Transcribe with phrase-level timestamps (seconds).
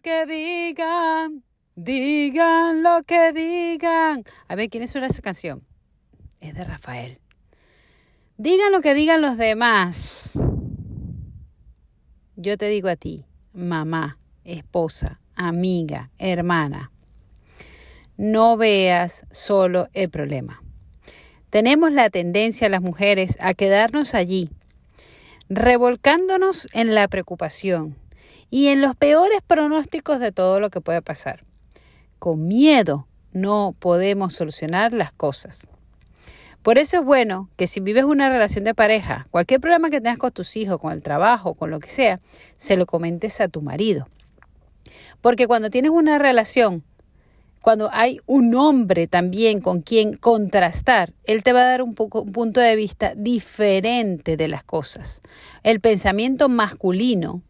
[0.00, 4.24] Que digan, digan lo que digan.
[4.48, 5.64] A ver, ¿quién es esa canción?
[6.40, 7.20] Es de Rafael.
[8.36, 10.38] Digan lo que digan los demás.
[12.36, 16.90] Yo te digo a ti, mamá, esposa, amiga, hermana,
[18.16, 20.62] no veas solo el problema.
[21.50, 24.50] Tenemos la tendencia las mujeres a quedarnos allí,
[25.48, 27.96] revolcándonos en la preocupación,
[28.50, 31.44] y en los peores pronósticos de todo lo que puede pasar.
[32.18, 35.68] Con miedo no podemos solucionar las cosas.
[36.62, 40.18] Por eso es bueno que si vives una relación de pareja, cualquier problema que tengas
[40.18, 42.20] con tus hijos, con el trabajo, con lo que sea,
[42.56, 44.08] se lo comentes a tu marido.
[45.22, 46.84] Porque cuando tienes una relación,
[47.62, 52.22] cuando hay un hombre también con quien contrastar, él te va a dar un, poco,
[52.22, 55.22] un punto de vista diferente de las cosas.
[55.62, 57.42] El pensamiento masculino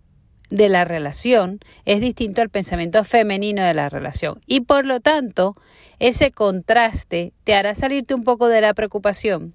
[0.50, 4.40] de la relación es distinto al pensamiento femenino de la relación.
[4.46, 5.56] Y por lo tanto,
[5.98, 9.54] ese contraste te hará salirte un poco de la preocupación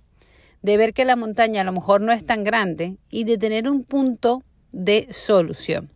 [0.66, 3.70] de ver que la montaña a lo mejor no es tan grande y de tener
[3.70, 5.92] un punto de solución.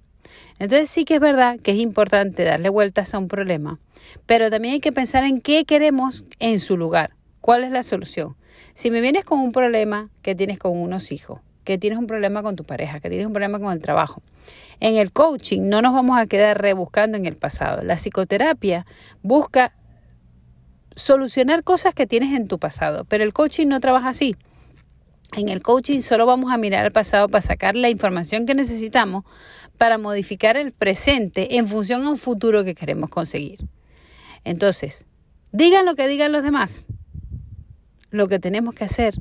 [0.59, 3.79] Entonces sí que es verdad que es importante darle vueltas a un problema,
[4.27, 7.15] pero también hay que pensar en qué queremos en su lugar.
[7.41, 8.35] ¿Cuál es la solución?
[8.75, 11.39] Si me vienes con un problema que tienes con unos hijos,
[11.69, 14.23] que tienes un problema con tu pareja, que tienes un problema con el trabajo.
[14.79, 17.83] En el coaching no nos vamos a quedar rebuscando en el pasado.
[17.83, 18.87] La psicoterapia
[19.21, 19.75] busca
[20.95, 24.35] solucionar cosas que tienes en tu pasado, pero el coaching no trabaja así.
[25.37, 29.25] En el coaching solo vamos a mirar al pasado para sacar la información que necesitamos
[29.77, 33.59] para modificar el presente en función a un futuro que queremos conseguir.
[34.43, 35.05] Entonces,
[35.51, 36.87] digan lo que digan los demás.
[38.09, 39.13] Lo que tenemos que hacer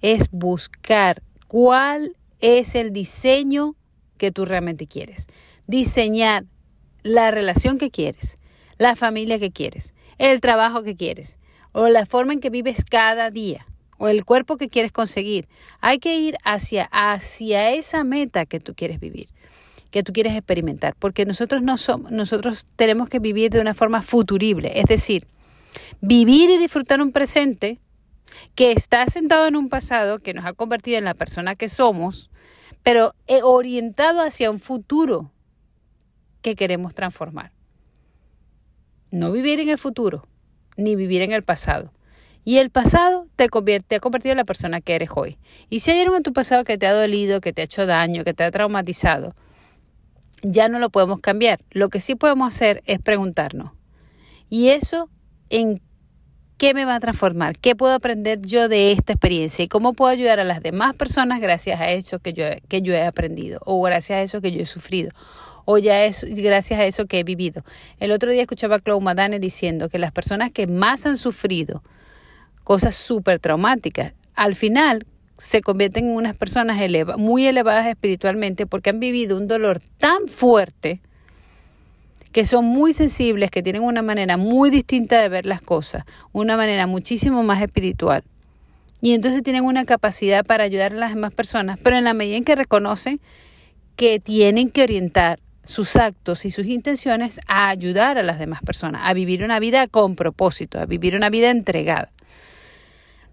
[0.00, 3.76] es buscar cuál es el diseño
[4.16, 5.26] que tú realmente quieres.
[5.66, 6.46] Diseñar
[7.02, 8.38] la relación que quieres,
[8.78, 11.36] la familia que quieres, el trabajo que quieres,
[11.72, 13.66] o la forma en que vives cada día,
[13.98, 15.46] o el cuerpo que quieres conseguir.
[15.82, 19.28] Hay que ir hacia, hacia esa meta que tú quieres vivir
[19.90, 24.00] que tú quieres experimentar, porque nosotros no somos, nosotros tenemos que vivir de una forma
[24.00, 25.26] futurible, es decir,
[26.00, 27.78] vivir y disfrutar un presente
[28.54, 32.30] que está sentado en un pasado que nos ha convertido en la persona que somos,
[32.82, 35.32] pero orientado hacia un futuro
[36.42, 37.52] que queremos transformar.
[39.10, 40.26] No vivir en el futuro,
[40.76, 41.92] ni vivir en el pasado.
[42.44, 45.38] Y el pasado te, convierte, ha convertido en la persona que eres hoy.
[45.70, 47.86] Y si hay algo en tu pasado que te ha dolido, que te ha hecho
[47.86, 49.36] daño, que te ha traumatizado,
[50.42, 51.60] ya no lo podemos cambiar.
[51.70, 53.72] Lo que sí podemos hacer es preguntarnos,
[54.48, 55.08] ¿y eso
[55.50, 55.80] en
[56.62, 57.58] ¿Qué me va a transformar?
[57.58, 59.64] ¿Qué puedo aprender yo de esta experiencia?
[59.64, 62.94] ¿Y cómo puedo ayudar a las demás personas gracias a eso que yo, que yo
[62.94, 63.58] he aprendido?
[63.64, 65.10] O gracias a eso que yo he sufrido?
[65.64, 67.64] O ya es gracias a eso que he vivido.
[67.98, 71.82] El otro día escuchaba a Claude Madane diciendo que las personas que más han sufrido
[72.62, 75.04] cosas súper traumáticas, al final
[75.38, 76.78] se convierten en unas personas
[77.18, 81.00] muy elevadas espiritualmente porque han vivido un dolor tan fuerte
[82.32, 86.56] que son muy sensibles, que tienen una manera muy distinta de ver las cosas, una
[86.56, 88.24] manera muchísimo más espiritual.
[89.02, 92.36] Y entonces tienen una capacidad para ayudar a las demás personas, pero en la medida
[92.36, 93.20] en que reconocen
[93.96, 99.02] que tienen que orientar sus actos y sus intenciones a ayudar a las demás personas,
[99.04, 102.10] a vivir una vida con propósito, a vivir una vida entregada.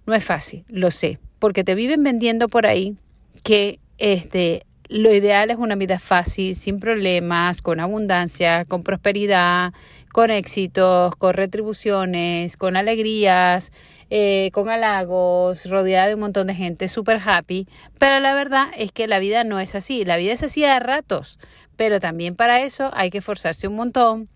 [0.05, 2.97] No es fácil, lo sé, porque te viven vendiendo por ahí
[3.43, 9.71] que este lo ideal es una vida fácil, sin problemas, con abundancia, con prosperidad,
[10.11, 13.71] con éxitos, con retribuciones, con alegrías,
[14.09, 17.67] eh, con halagos, rodeada de un montón de gente, súper happy.
[17.99, 20.05] Pero la verdad es que la vida no es así.
[20.05, 21.37] La vida es así a ratos.
[21.75, 24.27] Pero también para eso hay que esforzarse un montón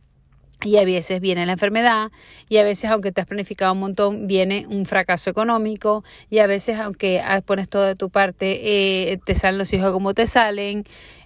[0.64, 2.12] y a veces viene la enfermedad,
[2.50, 6.48] y a veces, aunque te has planificado un montón, viene un fracaso económico, y a
[6.48, 10.84] veces, aunque pones todo de tu parte, eh, te salen los hijos como te salen.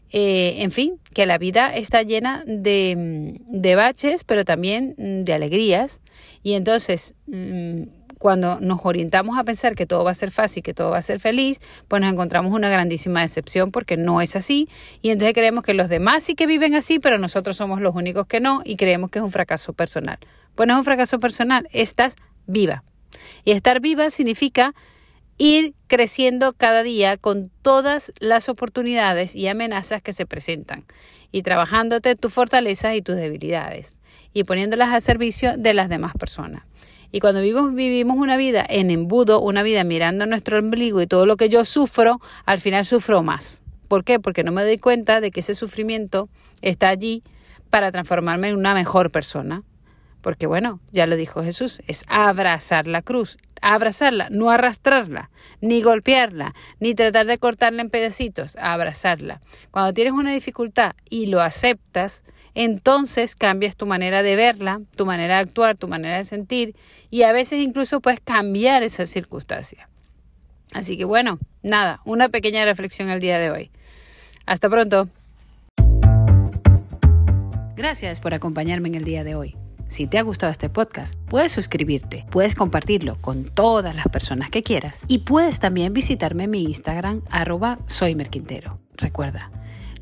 [0.09, 5.99] Eh, en fin, que la vida está llena de, de baches, pero también de alegrías.
[6.43, 7.83] Y entonces, mm,
[8.17, 11.01] cuando nos orientamos a pensar que todo va a ser fácil, que todo va a
[11.01, 14.69] ser feliz, pues nos encontramos una grandísima decepción porque no es así
[15.01, 18.27] y entonces creemos que los demás sí que viven así, pero nosotros somos los únicos
[18.27, 20.17] que no y creemos que es un fracaso personal.
[20.55, 22.15] Pues no es un fracaso personal, estás
[22.45, 22.83] viva.
[23.43, 24.73] Y estar viva significa
[25.37, 30.85] ir creciendo cada día con todas las oportunidades y amenazas que se presentan
[31.31, 34.01] y trabajándote tus fortalezas y tus debilidades
[34.33, 36.63] y poniéndolas al servicio de las demás personas.
[37.11, 41.25] Y cuando vivimos, vivimos una vida en embudo, una vida mirando nuestro ombligo y todo
[41.25, 43.61] lo que yo sufro, al final sufro más.
[43.87, 44.19] ¿Por qué?
[44.19, 46.29] Porque no me doy cuenta de que ese sufrimiento
[46.61, 47.23] está allí
[47.69, 49.63] para transformarme en una mejor persona.
[50.21, 55.29] Porque bueno, ya lo dijo Jesús, es abrazar la cruz, abrazarla, no arrastrarla,
[55.61, 59.41] ni golpearla, ni tratar de cortarla en pedacitos, abrazarla.
[59.71, 62.25] Cuando tienes una dificultad y lo aceptas,
[62.57, 66.75] entonces cambias tu manera de verla, tu manera de actuar, tu manera de sentir
[67.11, 69.87] y a veces incluso puedes cambiar esa circunstancia.
[70.73, 73.69] Así que bueno, nada, una pequeña reflexión el día de hoy.
[74.47, 75.07] Hasta pronto.
[77.75, 79.55] Gracias por acompañarme en el día de hoy.
[79.87, 84.63] Si te ha gustado este podcast, puedes suscribirte, puedes compartirlo con todas las personas que
[84.63, 88.77] quieras y puedes también visitarme en mi Instagram arroba soymerquintero.
[88.97, 89.51] Recuerda,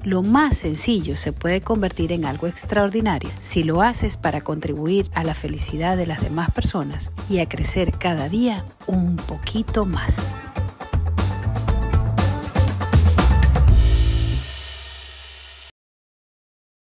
[0.05, 5.23] lo más sencillo se puede convertir en algo extraordinario si lo haces para contribuir a
[5.23, 10.44] la felicidad de las demás personas y a crecer cada día un poquito más.